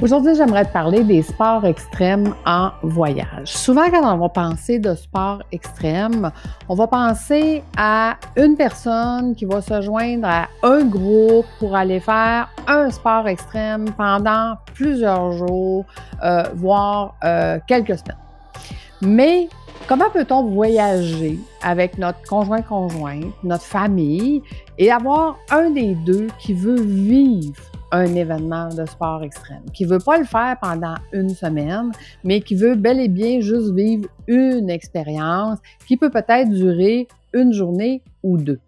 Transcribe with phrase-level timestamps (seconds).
[0.00, 3.48] Aujourd'hui, j'aimerais te parler des sports extrêmes en voyage.
[3.48, 6.30] Souvent, quand on va penser de sport extrême,
[6.68, 11.98] on va penser à une personne qui va se joindre à un groupe pour aller
[11.98, 15.84] faire un sport extrême pendant plusieurs jours,
[16.22, 18.16] euh, voire euh, quelques semaines.
[19.02, 19.48] Mais
[19.88, 24.44] comment peut-on voyager avec notre conjoint-conjointe, notre famille,
[24.78, 27.60] et avoir un des deux qui veut vivre
[27.92, 31.90] un événement de sport extrême, qui veut pas le faire pendant une semaine,
[32.24, 37.52] mais qui veut bel et bien juste vivre une expérience qui peut peut-être durer une
[37.52, 38.60] journée ou deux.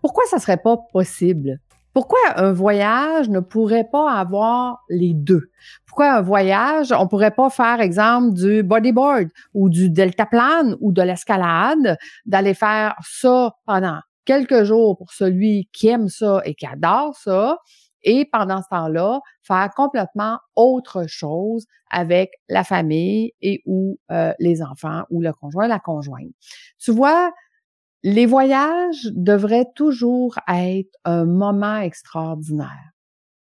[0.00, 1.58] Pourquoi ça serait pas possible?
[1.94, 5.50] Pourquoi un voyage ne pourrait pas avoir les deux?
[5.86, 11.02] Pourquoi un voyage, on pourrait pas faire, exemple, du bodyboard ou du deltaplane ou de
[11.02, 17.14] l'escalade, d'aller faire ça pendant quelques jours pour celui qui aime ça et qui adore
[17.14, 17.58] ça,
[18.04, 24.62] et pendant ce temps-là, faire complètement autre chose avec la famille et ou euh, les
[24.62, 26.32] enfants ou le conjoint, la conjointe.
[26.78, 27.32] Tu vois,
[28.02, 32.92] les voyages devraient toujours être un moment extraordinaire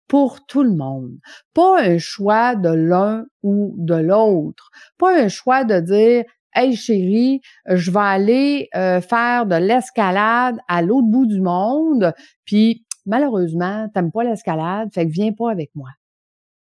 [0.08, 1.18] pour tout le monde.
[1.54, 4.70] Pas un choix de l'un ou de l'autre.
[4.98, 10.82] Pas un choix de dire Hey chérie, je vais aller euh, faire de l'escalade à
[10.82, 15.90] l'autre bout du monde, puis malheureusement, t'aimes pas l'escalade, fait que viens pas avec moi.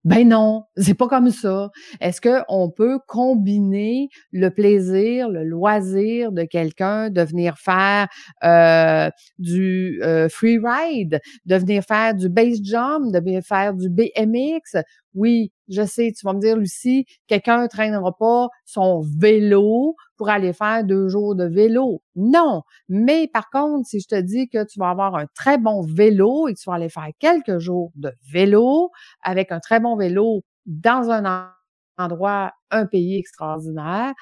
[0.03, 1.69] Ben non, c'est pas comme ça.
[1.99, 8.07] Est-ce que on peut combiner le plaisir, le loisir de quelqu'un de venir faire
[8.43, 13.89] euh, du euh, free ride, de venir faire du base jump, de venir faire du
[13.89, 14.81] BMX
[15.13, 20.29] Oui, je sais, tu vas me dire Lucie, quelqu'un ne traînera pas son vélo pour
[20.29, 22.03] aller faire deux jours de vélo.
[22.15, 25.81] Non, mais par contre, si je te dis que tu vas avoir un très bon
[25.81, 28.91] vélo et que tu vas aller faire quelques jours de vélo
[29.23, 31.49] avec un très bon vélo dans un
[31.97, 34.13] endroit, un pays extraordinaire,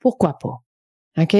[0.00, 0.58] pourquoi pas?
[1.18, 1.36] OK?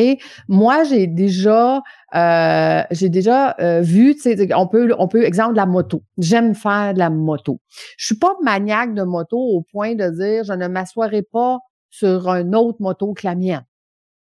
[0.46, 1.82] Moi, j'ai déjà
[2.14, 6.04] euh, j'ai déjà euh, vu, tu sais, on peut, on peut, exemple la moto.
[6.18, 7.58] J'aime faire de la moto.
[7.98, 11.58] Je suis pas maniaque de moto au point de dire je ne m'assoirai pas
[11.90, 13.64] sur une autre moto que la mienne.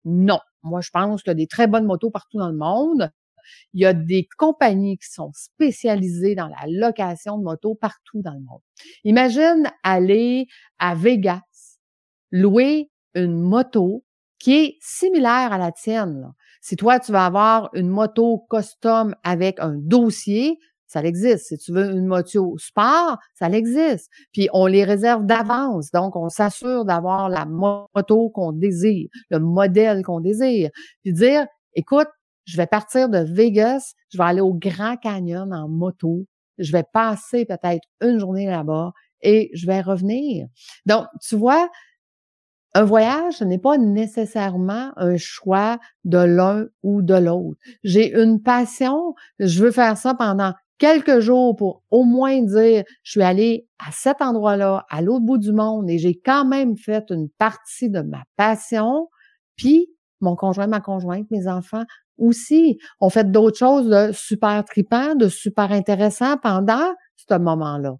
[0.05, 0.39] Non.
[0.63, 3.11] Moi, je pense qu'il y a des très bonnes motos partout dans le monde.
[3.73, 8.33] Il y a des compagnies qui sont spécialisées dans la location de motos partout dans
[8.33, 8.61] le monde.
[9.03, 10.47] Imagine aller
[10.79, 11.41] à Vegas,
[12.31, 14.03] louer une moto
[14.39, 16.33] qui est similaire à la tienne.
[16.61, 20.59] Si toi, tu vas avoir une moto custom avec un dossier,
[20.93, 21.47] ça existe.
[21.47, 24.09] Si tu veux une moto sport, ça existe.
[24.31, 25.91] Puis on les réserve d'avance.
[25.91, 30.69] Donc, on s'assure d'avoir la moto qu'on désire, le modèle qu'on désire.
[31.03, 32.07] Puis dire, écoute,
[32.45, 36.25] je vais partir de Vegas, je vais aller au Grand Canyon en moto,
[36.57, 40.47] je vais passer peut-être une journée là-bas et je vais revenir.
[40.85, 41.69] Donc, tu vois,
[42.75, 47.59] un voyage, ce n'est pas nécessairement un choix de l'un ou de l'autre.
[47.83, 53.11] J'ai une passion, je veux faire ça pendant quelques jours pour au moins dire, je
[53.11, 57.06] suis allé à cet endroit-là, à l'autre bout du monde, et j'ai quand même fait
[57.09, 59.09] une partie de ma passion,
[59.56, 59.88] puis
[60.22, 61.83] mon conjoint, ma conjointe, mes enfants
[62.17, 67.95] aussi ont fait d'autres choses de super tripant, de super intéressant pendant ce moment-là.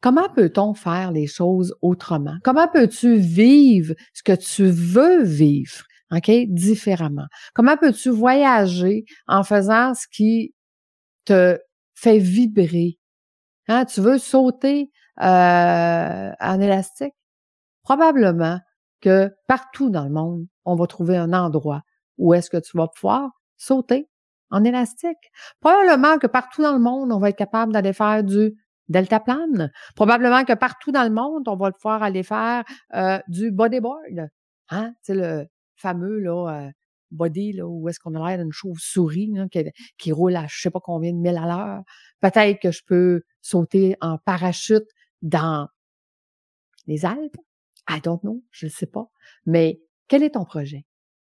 [0.00, 2.36] Comment peut-on faire les choses autrement?
[2.42, 7.26] Comment peux-tu vivre ce que tu veux vivre, OK, différemment?
[7.54, 10.54] Comment peux-tu voyager en faisant ce qui
[11.24, 11.58] te
[11.94, 12.98] fait vibrer?
[13.68, 17.14] Hein, tu veux sauter euh, en élastique?
[17.82, 18.60] Probablement
[19.00, 21.82] que partout dans le monde, on va trouver un endroit
[22.18, 24.08] où est-ce que tu vas pouvoir sauter
[24.50, 25.32] en élastique.
[25.60, 28.54] Probablement que partout dans le monde, on va être capable d'aller faire du
[28.88, 29.70] deltaplane.
[29.94, 32.64] Probablement que partout dans le monde, on va pouvoir aller faire
[32.94, 34.28] euh, du bodyboard.
[34.70, 34.92] Hein?
[35.02, 36.70] C'est le fameux là, euh,
[37.10, 39.64] body, là, où est-ce qu'on a l'air d'une chauve-souris qui,
[39.98, 41.82] qui, roule à je sais pas combien de mille à l'heure.
[42.20, 44.86] Peut-être que je peux sauter en parachute
[45.22, 45.68] dans
[46.86, 47.36] les Alpes.
[47.88, 49.10] I don't know, je ne sais pas.
[49.46, 50.84] Mais quel est ton projet?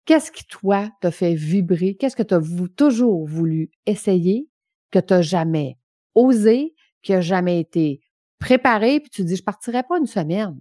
[0.05, 1.97] Qu'est-ce qui, toi, te fait vibrer?
[1.97, 2.41] Qu'est-ce que tu as
[2.77, 4.49] toujours voulu essayer,
[4.91, 5.79] que tu n'as jamais
[6.15, 8.01] osé, qui a jamais été
[8.39, 10.61] préparé, puis tu dis, je partirai pas une semaine,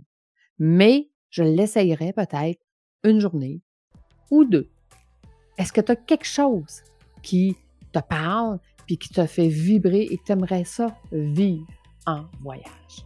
[0.57, 2.61] mais je l'essayerai peut-être
[3.03, 3.61] une journée
[4.31, 4.69] ou deux.
[5.57, 6.83] Est-ce que tu as quelque chose
[7.21, 7.55] qui
[7.91, 11.65] te parle, puis qui te fait vibrer et que tu aimerais ça vivre
[12.05, 13.05] en voyage?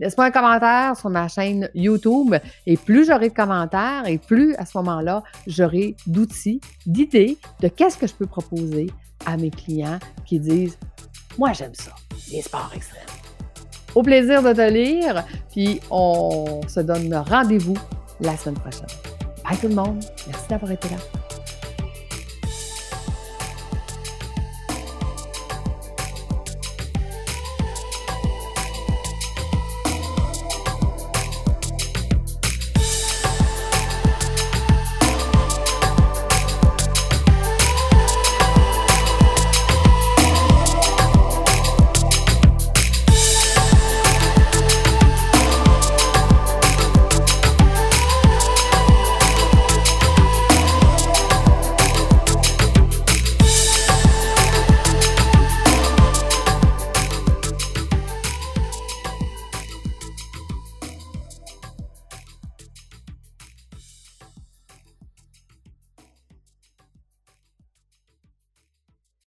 [0.00, 2.34] Laisse-moi un commentaire sur ma chaîne YouTube
[2.66, 7.96] et plus j'aurai de commentaires et plus à ce moment-là, j'aurai d'outils, d'idées de qu'est-ce
[7.96, 8.88] que je peux proposer
[9.26, 10.78] à mes clients qui disent
[11.36, 11.92] Moi, j'aime ça
[12.30, 13.02] les sports extrêmes.
[13.94, 15.24] au plaisir de te lire.
[15.50, 17.76] Puis on se donne rendez-vous
[18.20, 18.86] la semaine prochaine.
[19.44, 20.04] Bye tout le monde.
[20.26, 21.17] Merci d'avoir été là.